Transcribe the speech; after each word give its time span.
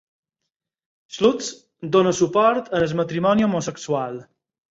Schultz 1.17 1.49
dóna 1.97 2.15
suport 2.21 2.73
al 2.79 2.87
matrimoni 3.01 3.49
homosexual. 3.49 4.21